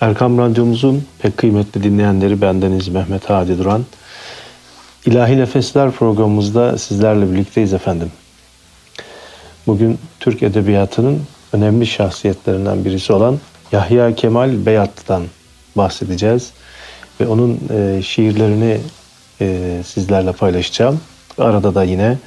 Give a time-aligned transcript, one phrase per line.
[0.00, 3.84] Erkam Radyomuzun pek kıymetli dinleyenleri bendeniz Mehmet Hadi Duran.
[5.06, 8.12] İlahi Nefesler programımızda sizlerle birlikteyiz efendim.
[9.66, 11.22] Bugün Türk Edebiyatı'nın
[11.52, 13.38] önemli şahsiyetlerinden birisi olan
[13.72, 15.22] Yahya Kemal Beyatlı'dan
[15.76, 16.52] bahsedeceğiz.
[17.20, 18.78] Ve onun e, şiirlerini
[19.40, 21.00] e, sizlerle paylaşacağım.
[21.38, 22.18] Arada da yine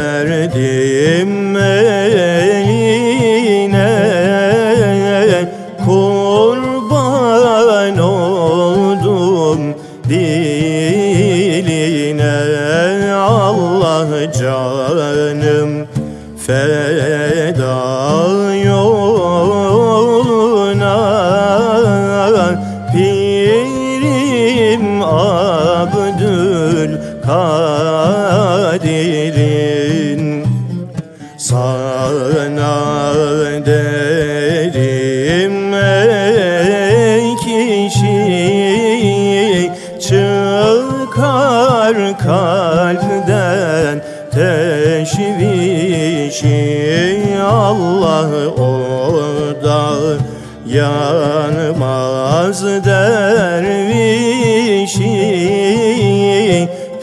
[50.72, 53.88] yanmaz dervişi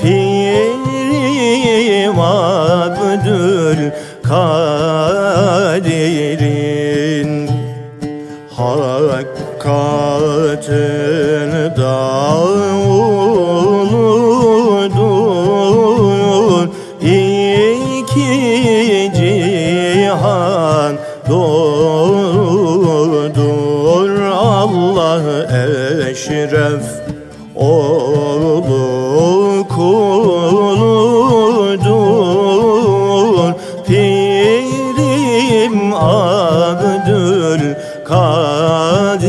[0.02, 0.97] Pirim
[2.19, 3.92] Abdül
[4.24, 5.78] Kadir'in.
[8.58, 9.28] Hakikatin
[11.75, 13.27] uludur
[26.18, 26.84] eşref
[27.56, 28.78] oğlu
[29.68, 30.74] kuludur
[33.88, 34.34] Pirim
[35.94, 39.28] Abdül Kadir'in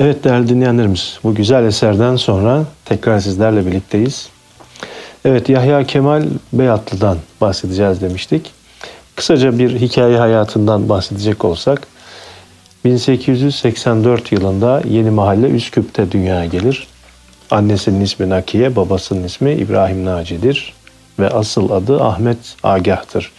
[0.00, 4.28] Evet değerli dinleyenlerimiz, bu güzel eserden sonra tekrar sizlerle birlikteyiz.
[5.24, 8.52] Evet Yahya Kemal Beyatlı'dan bahsedeceğiz demiştik.
[9.16, 11.91] Kısaca bir hikaye hayatından bahsedecek olsak,
[12.84, 16.86] 1884 yılında Yeni Mahalle Üsküp'te dünyaya gelir.
[17.50, 20.72] Annesinin ismi Nakiye, babasının ismi İbrahim Naci'dir
[21.18, 23.32] ve asıl adı Ahmet Agah'tır.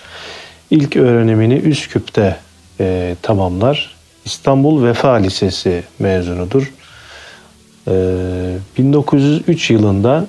[0.72, 2.38] İlk öğrenimini Üsküp'te
[2.80, 3.96] e, tamamlar.
[4.26, 6.74] İstanbul Vefa Lisesi mezunudur.
[7.88, 7.94] E,
[8.78, 10.26] 1903 yılında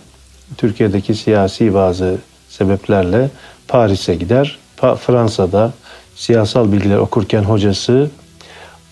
[0.56, 2.16] Türkiye'deki siyasi bazı
[2.48, 3.30] sebeplerle
[3.68, 4.58] Paris'e gider.
[4.78, 5.72] Pa- Fransa'da
[6.16, 8.10] siyasal bilgiler okurken hocası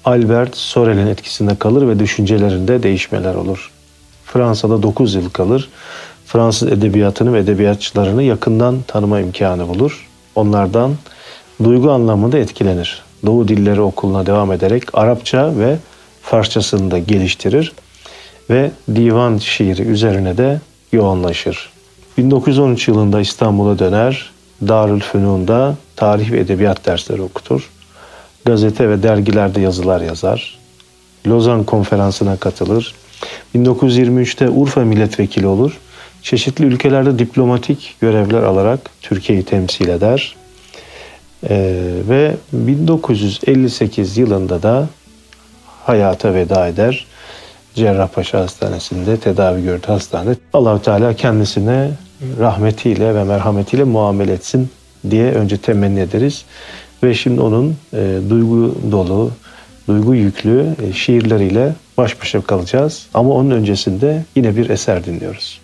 [0.04, 3.70] Albert Sorel'in etkisinde kalır ve düşüncelerinde değişmeler olur.
[4.24, 5.68] Fransa'da 9 yıl kalır.
[6.26, 10.08] Fransız edebiyatını ve edebiyatçılarını yakından tanıma imkanı bulur.
[10.34, 10.94] Onlardan
[11.64, 13.02] duygu anlamında etkilenir.
[13.26, 15.76] Doğu Dilleri Okulu'na devam ederek Arapça ve
[16.22, 17.72] Farsçasını da geliştirir
[18.50, 20.60] ve divan şiiri üzerine de
[20.92, 21.70] yoğunlaşır.
[22.18, 24.30] 1913 yılında İstanbul'a döner.
[24.68, 27.70] Darülfünun'da tarih ve edebiyat dersleri okutur.
[28.44, 30.58] Gazete ve dergilerde yazılar yazar.
[31.26, 32.94] Lozan konferansına katılır.
[33.54, 35.78] 1923'te Urfa milletvekili olur.
[36.22, 40.36] Çeşitli ülkelerde diplomatik görevler alarak Türkiye'yi temsil eder.
[41.48, 44.88] Ee, ve 1958 yılında da
[45.86, 47.06] hayata veda eder.
[47.74, 50.36] Cerrahpaşa Hastanesi'nde tedavi gördü hastanede.
[50.52, 51.90] Allahu Teala kendisine
[52.38, 54.70] rahmetiyle ve merhametiyle muamele etsin
[55.10, 56.44] diye önce temenni ederiz.
[57.02, 59.30] Ve şimdi onun e, duygu dolu,
[59.88, 63.06] duygu yüklü e, şiirleriyle baş başa kalacağız.
[63.14, 65.60] Ama onun öncesinde yine bir eser dinliyoruz.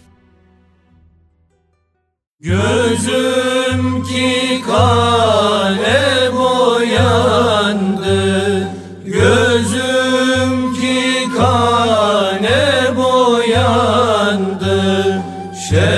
[2.40, 8.18] Gözüm ki kale boyandı
[9.04, 14.78] Gözüm ki kane boyandı
[15.68, 15.97] Şerabın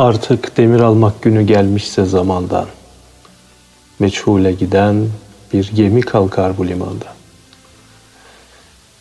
[0.00, 2.66] Artık demir almak günü gelmişse zamandan.
[3.98, 5.08] Meçhule giden
[5.52, 7.06] bir gemi kalkar bu limanda.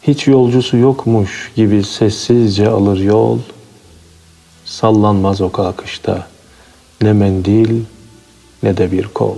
[0.02, 3.40] Hiç yolcusu yokmuş gibi sessizce alır yol.
[4.66, 6.28] Sallanmaz o kalkışta
[7.02, 7.82] ne mendil
[8.64, 9.36] ne de bir kol.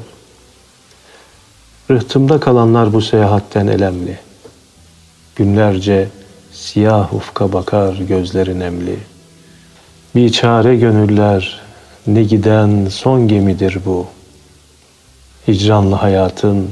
[1.92, 4.19] Rıhtımda kalanlar bu seyahatten elemli.
[5.36, 6.10] Günlerce
[6.52, 9.11] siyah ufka bakar gözleri nemli.
[10.16, 11.62] Bir çare gönüller
[12.08, 14.08] ne giden son gemidir bu.
[15.48, 16.69] Hicranlı hayatın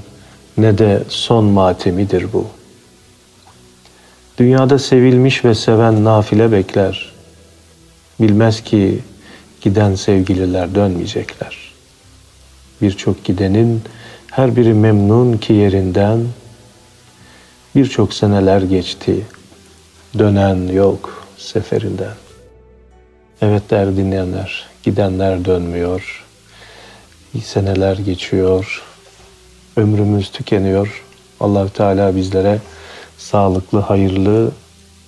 [0.58, 2.48] ne de son matemidir bu.
[4.38, 7.12] Dünyada sevilmiş ve seven nafile bekler.
[8.20, 9.00] Bilmez ki
[9.62, 11.74] giden sevgililer dönmeyecekler.
[12.82, 13.82] Birçok gidenin
[14.32, 16.26] her biri memnun ki yerinden.
[17.76, 19.26] Birçok seneler geçti.
[20.18, 22.29] Dönen yok seferinden.
[23.42, 26.26] Evet değerli dinleyenler, gidenler dönmüyor.
[27.44, 28.84] Seneler geçiyor.
[29.78, 31.04] Ömrümüz tükeniyor.
[31.40, 32.60] Allahü Teala bizlere
[33.18, 34.52] sağlıklı, hayırlı,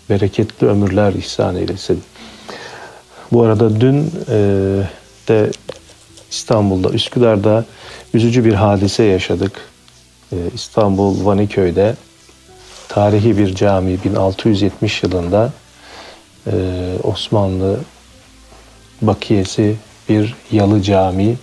[0.10, 2.04] bereketli ömürler ihsan eylesin.
[3.32, 4.38] Bu arada dün e,
[5.28, 5.52] de
[6.32, 7.66] İstanbul'da, Üsküdar'da
[8.14, 9.62] üzücü bir hadise yaşadık.
[10.32, 11.96] E, İstanbul Vaniköy'de
[12.88, 15.52] tarihi bir cami 1670 yılında
[16.48, 16.54] e,
[17.04, 17.80] Osmanlı
[19.02, 19.76] bakiyesi
[20.10, 21.36] bir yalı cami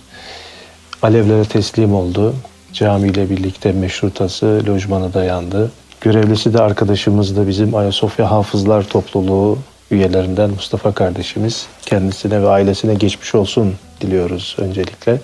[1.01, 2.35] alevlere teslim oldu.
[2.73, 5.71] Camiyle birlikte meşrutası, lojmanı dayandı.
[6.01, 9.57] Görevlisi de arkadaşımız da bizim Ayasofya Hafızlar Topluluğu
[9.91, 11.67] üyelerinden Mustafa kardeşimiz.
[11.85, 15.19] Kendisine ve ailesine geçmiş olsun diliyoruz öncelikle.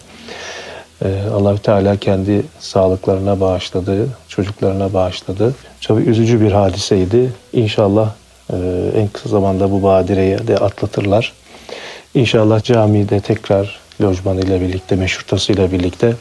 [1.03, 5.55] Ee, Allahü Teala kendi sağlıklarına bağışladı, çocuklarına bağışladı.
[5.87, 7.33] Tabii üzücü bir hadiseydi.
[7.53, 8.11] İnşallah
[8.53, 8.55] e,
[8.97, 11.33] en kısa zamanda bu badireyi de atlatırlar.
[12.15, 16.13] İnşallah camide tekrar lojman ile birlikte, meşrutası ile birlikte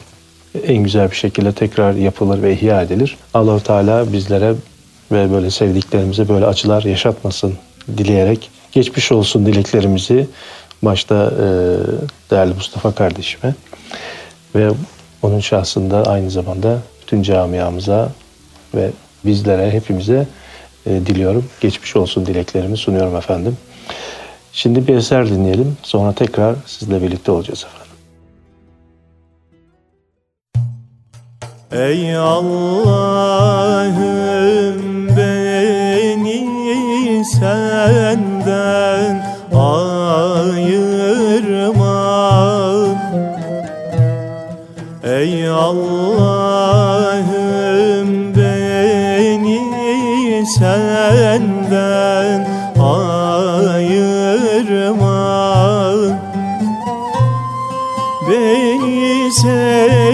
[0.67, 3.17] en güzel bir şekilde tekrar yapılır ve ihya edilir.
[3.33, 4.53] Allahu Teala bizlere
[5.11, 7.53] ve böyle sevdiklerimize böyle acılar yaşatmasın
[7.97, 10.27] dileyerek geçmiş olsun dileklerimizi
[10.81, 11.45] başta e,
[12.31, 13.53] değerli Mustafa kardeşime
[14.55, 14.69] ve
[15.21, 18.11] onun şahsında aynı zamanda bütün camiamıza
[18.75, 18.89] ve
[19.25, 20.27] bizlere hepimize
[20.85, 21.45] e, diliyorum.
[21.61, 23.57] Geçmiş olsun dileklerimi sunuyorum efendim.
[24.55, 25.77] Şimdi bir eser dinleyelim.
[25.83, 27.85] Sonra tekrar sizle birlikte olacağız efendim.
[31.71, 32.77] Ey Allah'ım
[35.17, 41.05] beni senden ayırma
[45.03, 45.95] Ey Allah'ım
[48.35, 49.61] beni
[50.47, 52.54] senden
[59.43, 60.04] Beni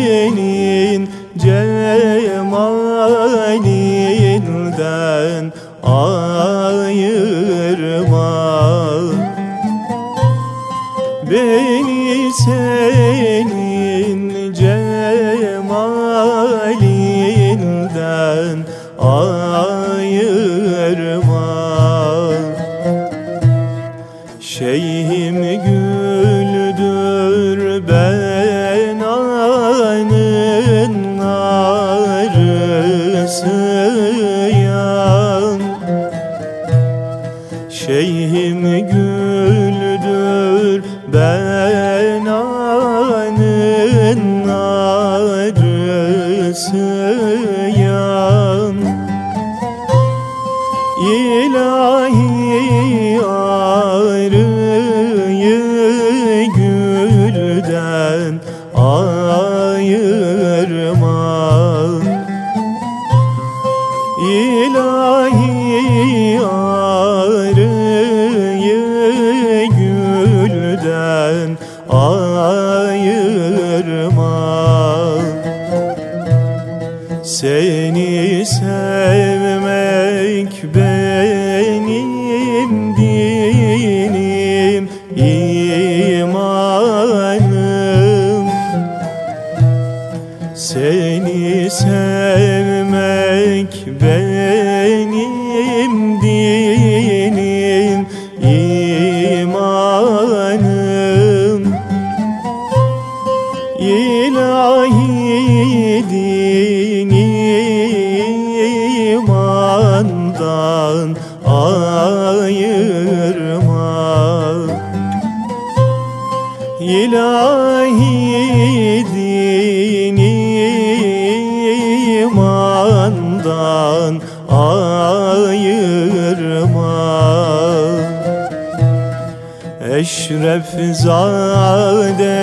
[130.02, 132.36] Eşref zade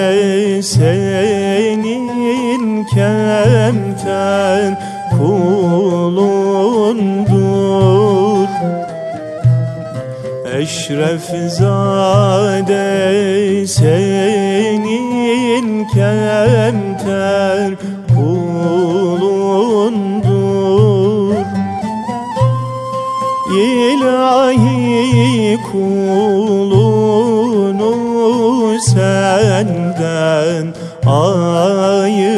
[0.62, 2.08] senin
[2.84, 4.78] kemten
[5.18, 6.48] kulundur.
[10.54, 12.86] Eşref zade
[13.66, 15.08] senin
[15.84, 17.70] kemter
[25.72, 27.18] kulunu
[28.80, 30.74] senden
[31.06, 32.28] ayırma.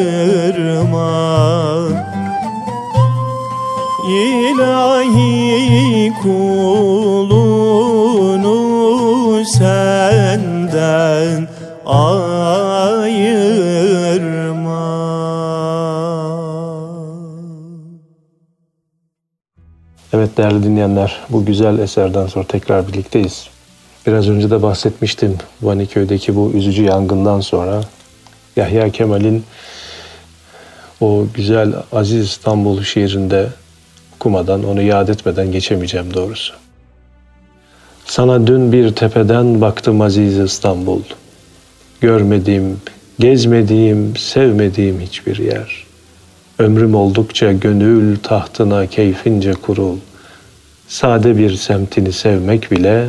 [4.10, 6.59] İlahi kulunu
[20.30, 23.46] Evet değerli dinleyenler, bu güzel eserden sonra tekrar birlikteyiz.
[24.06, 27.80] Biraz önce de bahsetmiştim Vaniköy'deki bu üzücü yangından sonra
[28.56, 29.44] Yahya Kemal'in
[31.00, 33.48] o güzel Aziz İstanbul şiirinde
[34.16, 36.54] okumadan, onu yad etmeden geçemeyeceğim doğrusu.
[38.04, 41.02] Sana dün bir tepeden baktım Aziz İstanbul.
[42.00, 42.80] Görmediğim,
[43.18, 45.86] gezmediğim, sevmediğim hiçbir yer.
[46.58, 49.96] Ömrüm oldukça gönül tahtına keyfince kurul.
[50.90, 53.08] Sade bir semtini sevmek bile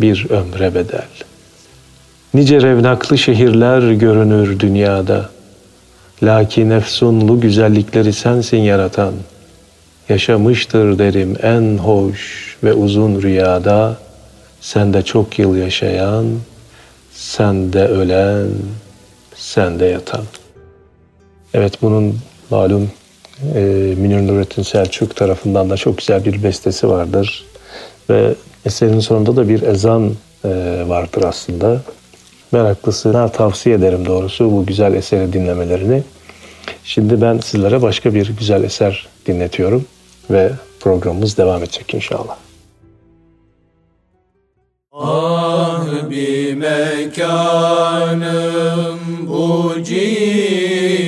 [0.00, 1.08] bir ömre bedel.
[2.34, 5.30] Nice revnaklı şehirler görünür dünyada.
[6.22, 9.14] Lakin efsunlu güzellikleri sensin yaratan.
[10.08, 13.96] Yaşamıştır derim en hoş ve uzun rüyada.
[14.60, 16.26] Sende çok yıl yaşayan,
[17.12, 18.48] sende ölen,
[19.34, 20.24] sende yatan.
[21.54, 22.18] Evet bunun
[22.50, 22.90] malum
[23.54, 23.60] e,
[23.98, 27.44] Münir Nurettin Selçuk tarafından da çok güzel bir bestesi vardır.
[28.10, 30.12] Ve eserin sonunda da bir ezan
[30.44, 30.48] e,
[30.86, 31.80] vardır aslında.
[32.52, 36.02] Meraklısına tavsiye ederim doğrusu bu güzel eseri dinlemelerini.
[36.84, 39.84] Şimdi ben sizlere başka bir güzel eser dinletiyorum
[40.30, 42.36] ve programımız devam edecek inşallah.
[44.92, 47.38] Ah bir mekanım
[49.28, 51.04] bu cihanda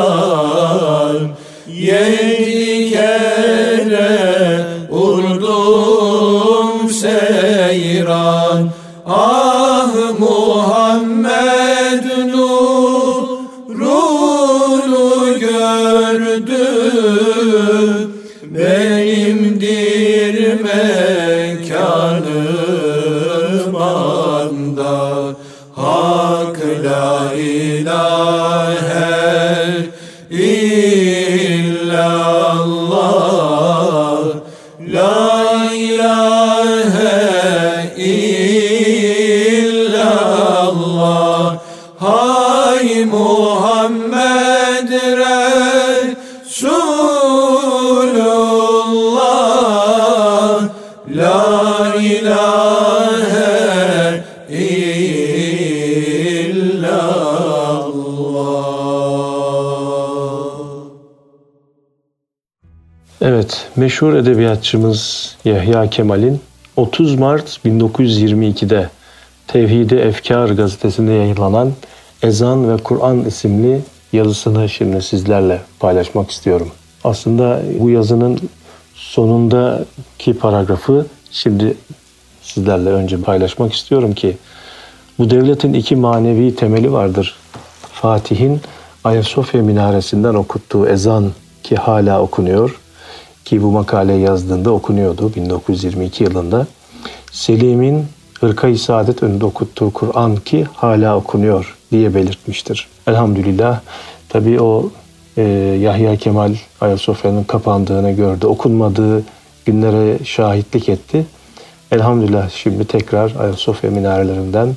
[0.00, 1.36] cevlan
[1.66, 4.10] Yedi kere
[4.90, 8.70] vurdum seyran
[63.76, 66.40] meşhur edebiyatçımız Yahya Kemal'in
[66.76, 68.88] 30 Mart 1922'de
[69.46, 71.72] Tevhidi Efkar gazetesinde yayınlanan
[72.22, 73.80] Ezan ve Kur'an isimli
[74.12, 76.68] yazısını şimdi sizlerle paylaşmak istiyorum.
[77.04, 78.38] Aslında bu yazının
[78.94, 81.76] sonundaki paragrafı şimdi
[82.42, 84.36] sizlerle önce paylaşmak istiyorum ki
[85.18, 87.36] bu devletin iki manevi temeli vardır.
[87.92, 88.60] Fatih'in
[89.04, 92.80] Ayasofya minaresinden okuttuğu ezan ki hala okunuyor
[93.50, 96.66] ki bu makale yazdığında okunuyordu 1922 yılında.
[97.32, 98.04] Selim'in
[98.40, 102.88] Hırka-i Saadet önünde okuttuğu Kur'an ki hala okunuyor diye belirtmiştir.
[103.06, 103.80] Elhamdülillah
[104.28, 104.90] tabii o
[105.36, 105.42] e,
[105.80, 108.46] Yahya Kemal Ayasofya'nın kapandığını gördü.
[108.46, 109.22] Okunmadığı
[109.64, 111.26] günlere şahitlik etti.
[111.92, 114.76] Elhamdülillah şimdi tekrar Ayasofya minarelerinden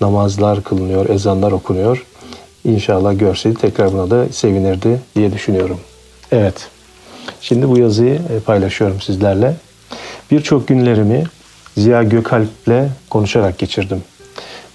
[0.00, 2.06] namazlar kılınıyor, ezanlar okunuyor.
[2.64, 5.78] İnşallah görseydi tekrar buna da sevinirdi diye düşünüyorum.
[6.32, 6.70] Evet,
[7.40, 9.54] şimdi bu yazıyı e, paylaşıyorum sizlerle.
[10.30, 11.24] Birçok günlerimi
[11.76, 14.02] Ziya Gökalp'le konuşarak geçirdim.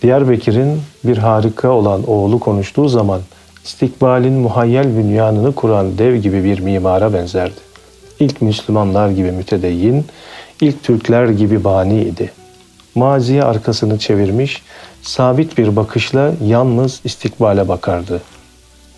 [0.01, 3.21] Diyarbakır'ın bir harika olan oğlu konuştuğu zaman
[3.65, 7.59] istikbalin muhayyel bünyanını kuran dev gibi bir mimara benzerdi.
[8.19, 10.05] İlk Müslümanlar gibi mütedeyyin,
[10.61, 12.31] ilk Türkler gibi bani idi.
[12.95, 14.61] Maziye arkasını çevirmiş,
[15.01, 18.21] sabit bir bakışla yalnız istikbale bakardı.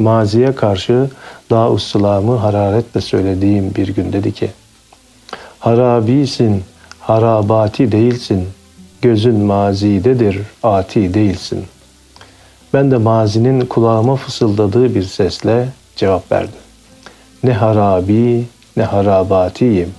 [0.01, 1.09] Maziye karşı
[1.49, 4.49] daha ussulamı hararetle söylediğim bir gün dedi ki,
[5.59, 6.63] Harabisin,
[6.99, 8.47] harabati değilsin,
[9.01, 11.65] gözün mazidedir, ati değilsin.
[12.73, 16.59] Ben de mazinin kulağıma fısıldadığı bir sesle cevap verdim.
[17.43, 18.45] Ne harabi
[18.77, 19.93] ne harabatiyim,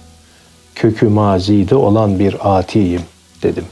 [0.74, 3.02] kökü mazide olan bir atiyim
[3.42, 3.64] dedim.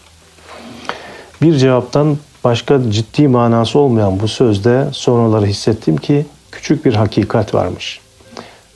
[1.43, 8.01] Bir cevaptan başka ciddi manası olmayan bu sözde sonraları hissettim ki küçük bir hakikat varmış.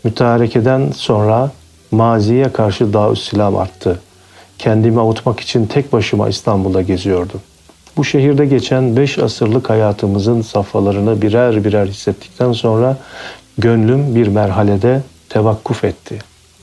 [0.05, 1.50] Mütarekeden sonra
[1.90, 4.00] maziye karşı daha silam arttı.
[4.59, 7.40] Kendimi avutmak için tek başıma İstanbul'da geziyordum.
[7.96, 12.96] Bu şehirde geçen beş asırlık hayatımızın safhalarını birer birer hissettikten sonra
[13.59, 16.18] gönlüm bir merhalede tevakkuf etti.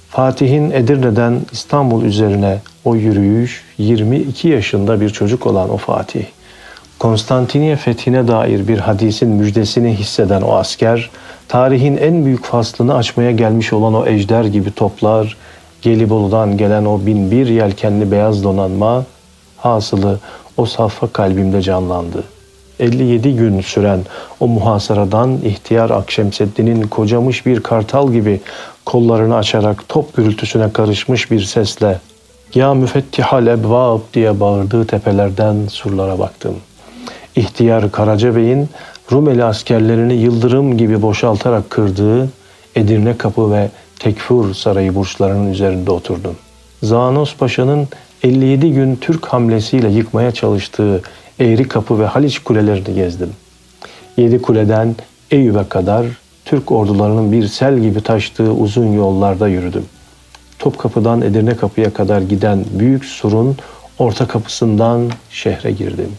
[0.10, 6.26] Fatih'in Edirne'den İstanbul üzerine o yürüyüş 22 yaşında bir çocuk olan o Fatih.
[7.02, 11.10] Konstantiniye fethine dair bir hadisin müjdesini hisseden o asker,
[11.48, 15.38] tarihin en büyük faslını açmaya gelmiş olan o ejder gibi toplar,
[15.82, 19.06] Gelibolu'dan gelen o bin bir yelkenli beyaz donanma,
[19.58, 20.20] hasılı
[20.58, 22.24] o safha kalbimde canlandı.
[22.80, 24.00] 57 gün süren
[24.40, 28.42] o muhasaradan ihtiyar Akşemseddin'in kocamış bir kartal gibi
[28.86, 32.00] kollarını açarak top gürültüsüne karışmış bir sesle
[32.56, 36.56] ''Ya müfettihal ebvab'' diye bağırdığı tepelerden surlara baktım.
[37.42, 38.70] İhtiyar Karaca Bey'in
[39.12, 42.30] Rumeli askerlerini yıldırım gibi boşaltarak kırdığı
[42.76, 46.36] Edirne Kapı ve Tekfur Sarayı burçlarının üzerinde oturdum.
[46.84, 47.88] Zanos Paşa'nın
[48.24, 51.02] 57 gün Türk hamlesiyle yıkmaya çalıştığı
[51.40, 53.30] Eğri Kapı ve Haliç kulelerini gezdim.
[54.18, 54.96] Yedi kuleden
[55.32, 56.06] Eyüp'e kadar
[56.46, 59.86] Türk ordularının bir sel gibi taştığı uzun yollarda yürüdüm.
[60.60, 63.58] Topkapı'dan Edirne Kapı'ya kadar giden büyük surun
[64.00, 66.12] orta kapısından şehre girdim.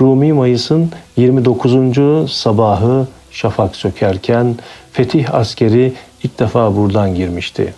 [0.00, 2.32] Rumi Mayıs'ın 29.
[2.32, 4.56] sabahı şafak sökerken
[4.92, 7.74] fetih askeri ilk defa buradan girmişti.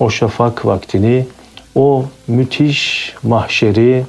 [0.00, 1.26] O şafak vaktini,
[1.74, 4.04] o müthiş mahşeri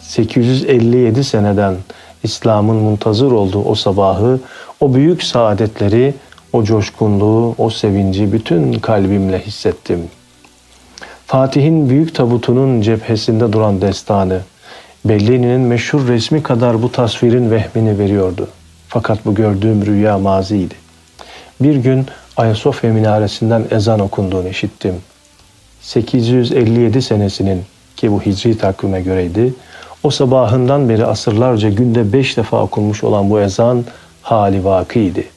[0.00, 1.74] 857 seneden
[2.22, 4.40] İslam'ın muntazır olduğu o sabahı,
[4.80, 6.14] o büyük saadetleri,
[6.52, 10.08] o coşkunluğu, o sevinci bütün kalbimle hissettim.
[11.26, 14.40] Fatih'in büyük tabutunun cephesinde duran destanı,
[15.08, 18.48] Bellini'nin meşhur resmi kadar bu tasvirin vehmini veriyordu.
[18.88, 20.74] Fakat bu gördüğüm rüya maziydi.
[21.60, 24.94] Bir gün Ayasofya minaresinden ezan okunduğunu işittim.
[25.80, 27.62] 857 senesinin
[27.96, 29.54] ki bu hicri takvime göreydi,
[30.02, 33.84] O sabahından beri asırlarca günde beş defa okunmuş olan bu ezan
[34.22, 35.28] hali vakiydi.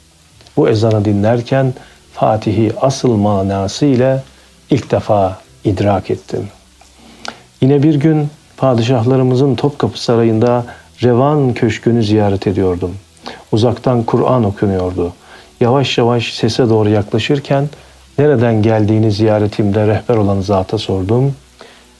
[0.57, 1.73] Bu ezanı dinlerken
[2.13, 4.23] Fatih'i asıl manası ile
[4.69, 6.47] ilk defa idrak ettim.
[7.61, 10.65] Yine bir gün padişahlarımızın Topkapı Sarayı'nda
[11.03, 12.91] Revan Köşkü'nü ziyaret ediyordum.
[13.51, 15.13] Uzaktan Kur'an okunuyordu.
[15.59, 17.69] Yavaş yavaş sese doğru yaklaşırken
[18.17, 21.35] nereden geldiğini ziyaretimde rehber olan zata sordum.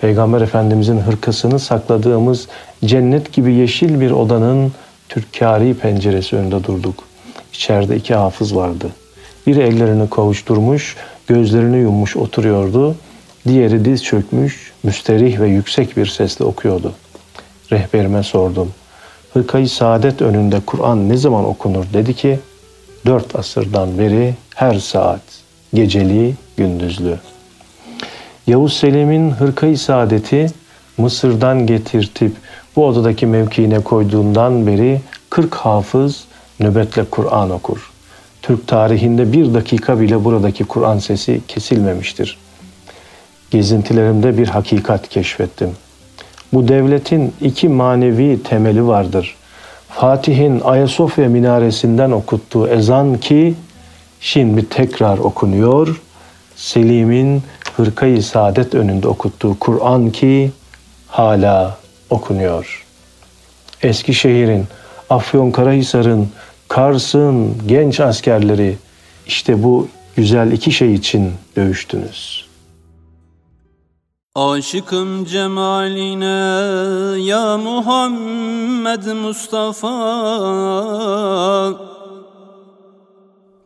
[0.01, 2.47] Peygamber Efendimizin hırkasını sakladığımız
[2.85, 4.71] cennet gibi yeşil bir odanın
[5.09, 7.03] türkari penceresi önünde durduk.
[7.53, 8.89] İçeride iki hafız vardı.
[9.47, 10.95] Biri ellerini kavuşturmuş,
[11.27, 12.95] gözlerini yummuş oturuyordu.
[13.47, 16.93] Diğeri diz çökmüş, müsterih ve yüksek bir sesle okuyordu.
[17.71, 18.71] Rehberime sordum.
[19.34, 22.39] Hırkayı saadet önünde Kur'an ne zaman okunur dedi ki,
[23.06, 25.21] dört asırdan beri her saat,
[25.73, 27.19] geceli, gündüzlü.
[28.47, 30.47] Yavuz Selim'in hırkayı saadeti
[30.97, 32.36] Mısır'dan getirtip
[32.75, 36.23] bu odadaki mevkiine koyduğundan beri 40 hafız
[36.60, 37.91] nöbetle Kur'an okur.
[38.41, 42.38] Türk tarihinde bir dakika bile buradaki Kur'an sesi kesilmemiştir.
[43.51, 45.69] Gezintilerimde bir hakikat keşfettim.
[46.53, 49.35] Bu devletin iki manevi temeli vardır.
[49.89, 53.55] Fatih'in Ayasofya minaresinden okuttuğu ezan ki
[54.19, 56.01] şimdi tekrar okunuyor.
[56.55, 57.43] Selim'in
[57.77, 60.51] hırkayı saadet önünde okuttuğu Kur'an ki
[61.07, 61.77] hala
[62.09, 62.85] okunuyor.
[63.81, 64.65] Eskişehir'in,
[65.09, 66.29] Afyonkarahisar'ın,
[66.67, 68.75] Kars'ın genç askerleri
[69.27, 72.48] işte bu güzel iki şey için dövüştünüz.
[74.35, 76.25] Aşıkım cemaline
[77.21, 79.89] ya Muhammed Mustafa.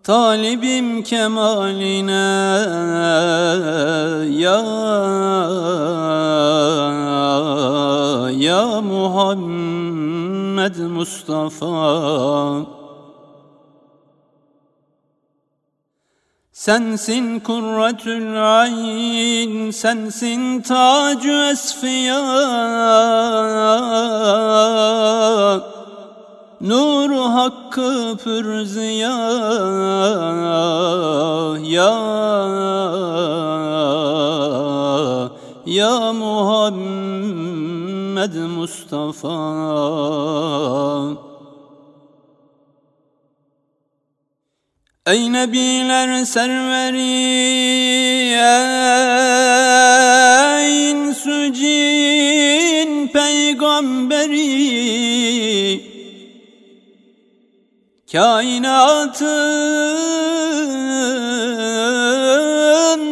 [0.04, 2.12] Talibim kemaline
[4.42, 4.62] ya
[8.32, 12.73] ya Muhammed Mustafa
[16.64, 22.24] Sensin kurretül ayn, sensin tacü esfiya.
[26.62, 29.18] Nuru hakkı pürziya
[31.76, 31.94] Ya
[35.66, 37.56] Ya Muhammed
[38.36, 39.40] Mustafa
[45.08, 47.00] Ey nebiler serveri
[50.56, 52.28] ey insücin
[53.08, 54.44] peygamberi
[58.12, 59.30] Kainatın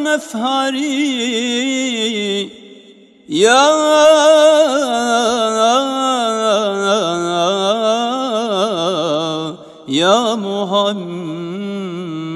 [0.02, 0.92] mefhari
[3.28, 3.72] Ya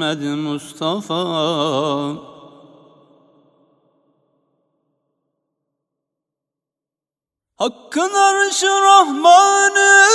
[0.06, 1.16] Muhammed Mustafa.
[7.56, 10.06] Hakkın arşı Rahmanı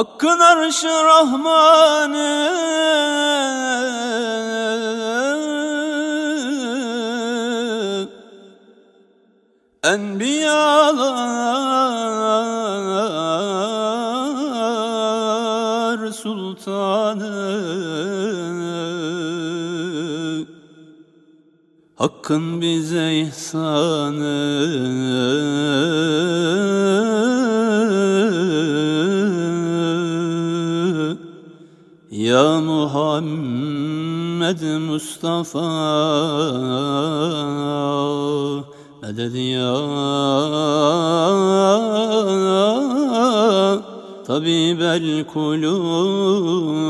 [0.00, 2.50] Hakkın arşı Rahman'ı.
[9.82, 10.92] Enbiyalar
[16.12, 17.60] Sultanı.
[21.96, 24.40] Hakkın bize ihsanı.
[32.80, 35.68] Muhammed Mustafa.
[39.02, 39.74] Meded ya.
[44.26, 46.80] Tabibel kulub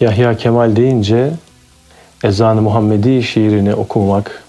[0.00, 1.32] Yahya Kemal deyince
[2.24, 4.44] Ezan-ı Muhammedi şiirini okumak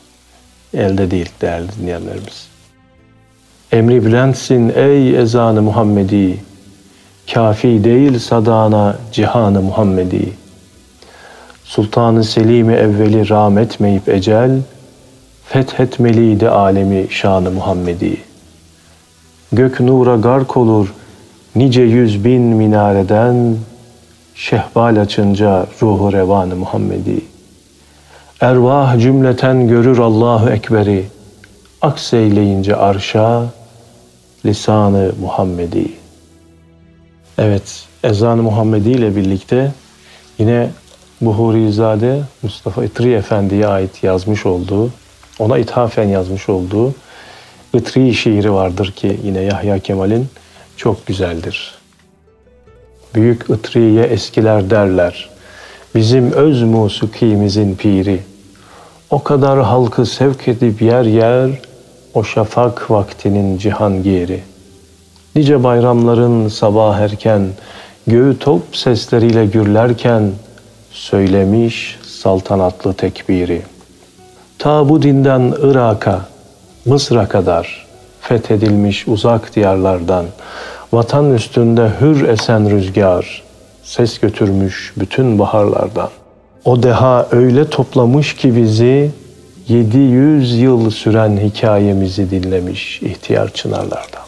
[0.73, 2.48] elde değil değerli dinleyenlerimiz.
[3.71, 6.37] Emri bülentsin ey ezan-ı Muhammedi,
[7.33, 10.33] kafi değil sadana cihan-ı Muhammedi.
[11.63, 14.51] Sultanı Selim-i evveli rahmetmeyip ecel,
[15.45, 18.17] fethetmeliydi alemi şanı Muhammedi.
[19.51, 20.93] Gök nura gark olur
[21.55, 23.55] nice yüz bin minareden,
[24.35, 27.21] şehbal açınca ruhu revanı Muhammedi.
[28.41, 31.05] Ervah cümleten görür Allahu Ekber'i,
[31.81, 33.45] akseyleyince arşa,
[34.45, 35.91] lisanı Muhammedi.
[37.37, 39.71] Evet, ezan-ı Muhammedi ile birlikte
[40.37, 40.69] yine
[41.21, 44.91] Buhurizade Mustafa İtri Efendi'ye ait yazmış olduğu,
[45.39, 46.93] ona ithafen yazmış olduğu
[47.73, 50.27] İtri şiiri vardır ki yine Yahya Kemal'in
[50.77, 51.75] çok güzeldir.
[53.15, 55.29] Büyük Itri'ye eskiler derler,
[55.95, 58.19] bizim öz musikimizin piri.
[59.09, 61.49] O kadar halkı sevk edip yer yer,
[62.13, 64.39] o şafak vaktinin cihangiri.
[65.35, 67.47] Nice bayramların sabah erken,
[68.07, 70.31] göğü top sesleriyle gürlerken,
[70.91, 73.61] söylemiş saltanatlı tekbiri.
[74.59, 76.25] Ta bu dinden Irak'a,
[76.85, 77.87] Mısır'a kadar
[78.21, 80.25] fethedilmiş uzak diyarlardan,
[80.93, 83.43] vatan üstünde hür esen rüzgar,
[83.83, 86.09] ses götürmüş bütün baharlardan.
[86.65, 89.11] O deha öyle toplamış ki bizi,
[89.69, 94.23] 700 yıl süren hikayemizi dinlemiş ihtiyar çınarlardan.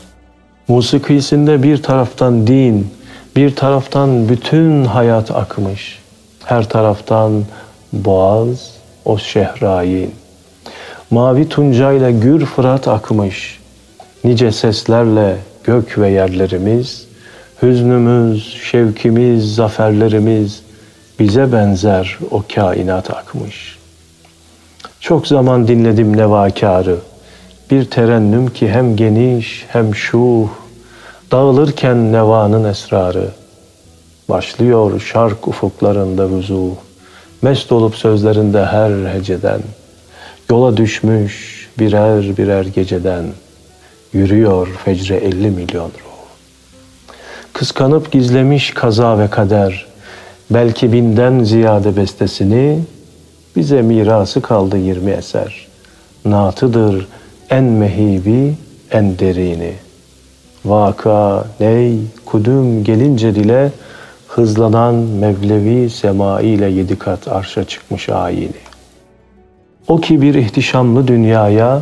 [0.67, 2.87] Musikisinde bir taraftan din,
[3.35, 5.99] bir taraftan bütün hayat akmış.
[6.45, 7.43] Her taraftan
[7.93, 8.71] boğaz,
[9.05, 10.11] o şehrayin.
[11.11, 13.59] Mavi tuncayla gür fırat akmış.
[14.23, 17.07] Nice seslerle gök ve yerlerimiz,
[17.61, 20.61] hüznümüz, şevkimiz, zaferlerimiz
[21.19, 23.80] bize benzer o kainat akmış.
[25.01, 26.95] Çok zaman dinledim nevakarı,
[27.71, 30.47] bir terennüm ki hem geniş hem şuh,
[31.31, 33.29] dağılırken nevanın esrarı.
[34.29, 36.71] Başlıyor şark ufuklarında vuzu,
[37.41, 39.61] mest olup sözlerinde her heceden.
[40.49, 43.23] Yola düşmüş birer birer geceden,
[44.13, 46.27] yürüyor fecre elli milyon ruh.
[47.53, 49.85] Kıskanıp gizlemiş kaza ve kader,
[50.49, 52.79] belki binden ziyade bestesini,
[53.55, 55.67] bize mirası kaldı yirmi eser.
[56.25, 57.07] Natıdır
[57.49, 58.55] en mehibi,
[58.91, 59.73] en derini.
[60.65, 63.71] Vaka, ney, kudüm gelince dile,
[64.27, 68.61] hızlanan Mevlevi semai ile yedi kat arşa çıkmış ayini.
[69.87, 71.81] O ki bir ihtişamlı dünyaya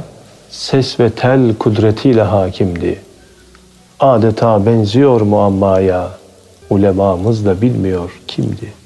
[0.49, 2.99] ses ve tel kudretiyle hakimdi.
[3.99, 6.09] Adeta benziyor muammaya,
[6.69, 8.78] ulemamız da bilmiyor kimdi.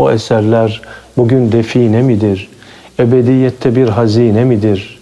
[0.00, 0.82] O eserler
[1.16, 2.48] bugün define midir?
[2.98, 4.98] Ebediyette bir hazine midir?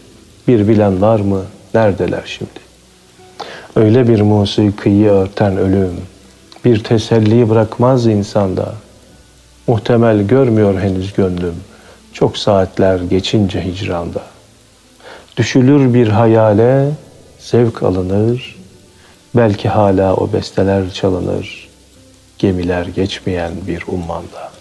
[0.49, 1.43] Bir bilen var mı?
[1.75, 2.61] Neredeler şimdi?
[3.77, 5.91] Öyle bir musikiyi örten ölüm,
[6.65, 8.75] bir teselli bırakmaz insanda.
[9.67, 11.55] Muhtemel görmüyor henüz gönlüm,
[12.13, 14.23] çok saatler geçince hicranda.
[15.37, 16.91] Düşülür bir hayale,
[17.39, 18.57] zevk alınır,
[19.37, 21.69] belki hala o besteler çalınır,
[22.39, 24.58] gemiler geçmeyen bir ummanda.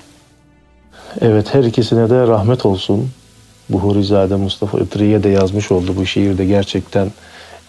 [1.21, 3.09] Evet her ikisine de rahmet olsun.
[3.69, 7.11] Buhurizade Mustafa Itri'ye de yazmış oldu bu şiirde gerçekten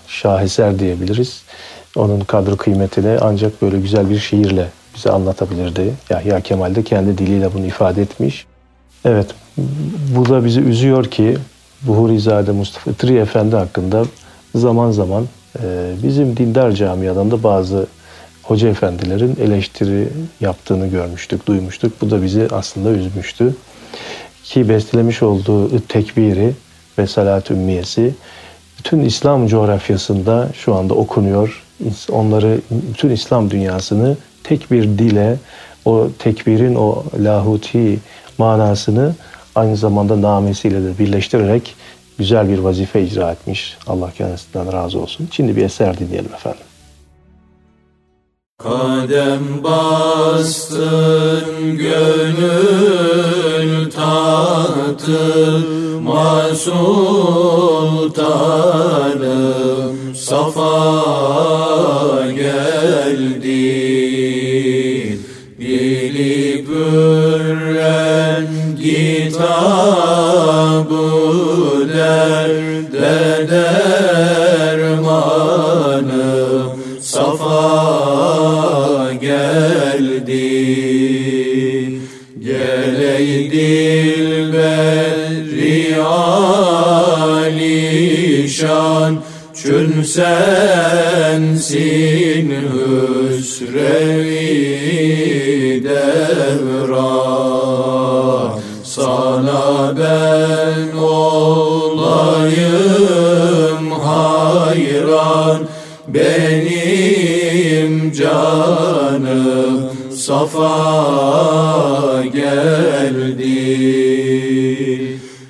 [0.06, 1.42] şaheser diyebiliriz.
[1.96, 5.94] Onun kadro kıymetini ancak böyle güzel bir şiirle bize anlatabilirdi.
[6.10, 8.46] Yahya Kemal de kendi diliyle bunu ifade etmiş.
[9.04, 9.26] Evet,
[10.16, 11.38] bu da bizi üzüyor ki
[11.82, 14.04] Buhurizade Mustafa Itri Efendi hakkında
[14.54, 15.24] zaman zaman
[15.62, 17.86] e, bizim dindar camiadan da bazı
[18.48, 20.08] hoca efendilerin eleştiri
[20.40, 22.00] yaptığını görmüştük, duymuştuk.
[22.00, 23.54] Bu da bizi aslında üzmüştü.
[24.44, 26.52] Ki bestelemiş olduğu tekbiri
[26.98, 28.14] ve salat ümmiyesi
[28.78, 31.64] bütün İslam coğrafyasında şu anda okunuyor.
[32.10, 35.36] Onları, bütün İslam dünyasını tek bir dile,
[35.84, 37.98] o tekbirin o lahuti
[38.38, 39.14] manasını
[39.54, 41.74] aynı zamanda namesiyle de birleştirerek
[42.18, 43.76] güzel bir vazife icra etmiş.
[43.86, 45.28] Allah kendisinden razı olsun.
[45.32, 46.67] Şimdi bir eser dinleyelim efendim.
[48.62, 52.50] Kadem bastın gönül
[53.90, 55.28] tatıma
[56.54, 58.14] sultanım
[60.14, 61.04] Safa
[62.36, 63.38] geldin
[65.60, 68.46] Dili bürren
[68.82, 69.58] kitabı
[72.92, 73.87] derde
[88.64, 89.22] alişan
[89.54, 91.70] Çün sensin
[93.30, 94.34] hüsrevi
[95.84, 96.98] devran.
[98.84, 102.20] Sana ben olayım
[103.92, 105.60] hayran
[106.08, 110.72] Benim canım safa
[112.34, 113.58] geldi.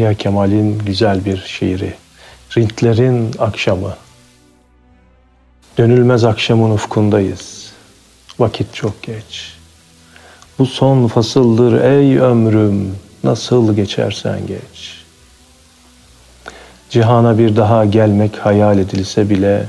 [0.05, 1.95] Yahya Kemal'in güzel bir şiiri.
[2.57, 3.95] Rintlerin akşamı.
[5.79, 7.73] Dönülmez akşamın ufkundayız.
[8.39, 9.57] Vakit çok geç.
[10.59, 12.97] Bu son fasıldır ey ömrüm.
[13.25, 15.05] Nasıl geçersen geç.
[16.91, 19.67] Cihana bir daha gelmek hayal edilse bile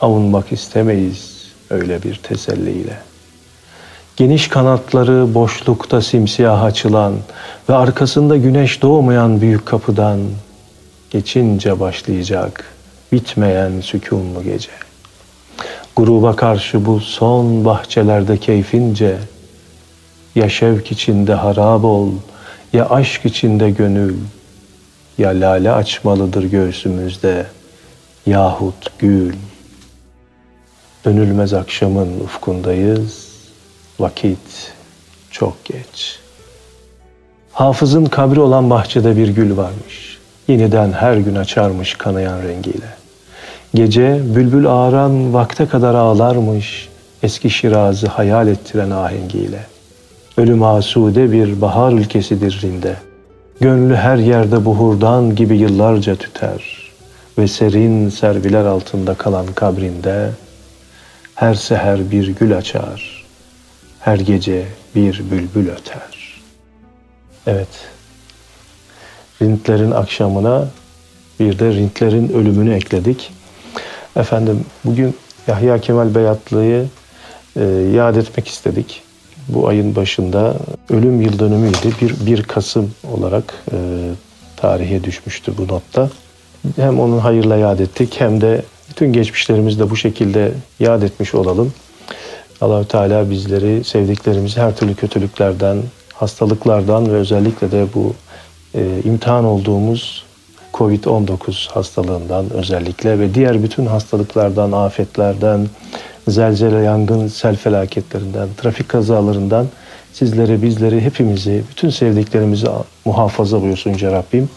[0.00, 3.09] avunmak istemeyiz öyle bir teselliyle.
[4.20, 7.14] Geniş kanatları boşlukta simsiyah açılan
[7.68, 10.20] ve arkasında güneş doğmayan büyük kapıdan
[11.10, 12.64] geçince başlayacak
[13.12, 14.70] bitmeyen sükunlu gece.
[15.96, 19.16] Gruba karşı bu son bahçelerde keyfince
[20.34, 22.08] ya şevk içinde harap ol
[22.72, 24.16] ya aşk içinde gönül
[25.18, 27.46] ya lale açmalıdır göğsümüzde
[28.26, 29.34] yahut gül.
[31.04, 33.29] Dönülmez akşamın ufkundayız.
[34.00, 34.72] Vakit
[35.30, 36.18] çok geç.
[37.52, 40.18] Hafızın kabri olan bahçede bir gül varmış.
[40.48, 42.86] Yeniden her gün açarmış kanayan rengiyle.
[43.74, 46.88] Gece bülbül ağaran vakte kadar ağlarmış.
[47.22, 49.66] Eski Şiraz'ı hayal ettiren ahengiyle.
[50.36, 52.96] Ölüm asude bir bahar ülkesidir Rinde.
[53.60, 56.90] Gönlü her yerde buhurdan gibi yıllarca tüter.
[57.38, 60.30] Ve serin serviler altında kalan kabrinde
[61.34, 63.19] her seher bir gül açar.
[64.00, 66.40] Her gece bir bülbül öter.
[67.46, 67.68] Evet.
[69.42, 70.68] Rintlerin akşamına
[71.40, 73.32] bir de Rintlerin ölümünü ekledik.
[74.16, 76.86] Efendim bugün Yahya Kemal Beyatlı'yı
[77.56, 79.02] e, yad etmek istedik.
[79.48, 80.56] Bu ayın başında
[80.90, 81.92] ölüm yıl dönümüydü.
[82.00, 83.76] Bir, 1 Kasım olarak e,
[84.56, 86.10] tarihe düşmüştü bu notta.
[86.76, 91.72] Hem onun hayırla yad ettik hem de bütün geçmişlerimizi de bu şekilde yad etmiş olalım.
[92.60, 95.82] Allahü Teala bizleri sevdiklerimizi her türlü kötülüklerden,
[96.14, 98.14] hastalıklardan ve özellikle de bu
[98.74, 100.24] e, imtihan olduğumuz
[100.74, 105.68] Covid-19 hastalığından özellikle ve diğer bütün hastalıklardan, afetlerden,
[106.28, 109.66] zelzele, yangın, sel felaketlerinden, trafik kazalarından
[110.12, 112.66] sizleri, bizleri, hepimizi, bütün sevdiklerimizi
[113.04, 114.48] muhafaza buyursun Yüce Rabbim.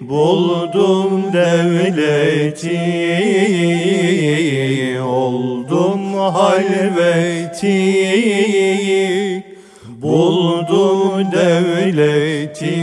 [0.00, 2.80] Buldum devleti
[5.02, 7.78] Oldum halveti.
[9.88, 12.78] Buldum devleti